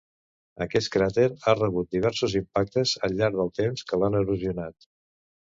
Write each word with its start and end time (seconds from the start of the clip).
Aquest 0.63 0.87
cràter 0.95 1.25
ha 1.35 1.53
rebut 1.59 1.91
diversos 1.97 2.37
impactes 2.41 2.97
al 3.09 3.15
llarg 3.21 3.39
del 3.43 3.55
temps 3.63 3.89
que 3.91 4.01
l'han 4.03 4.21
erosionat. 4.25 4.93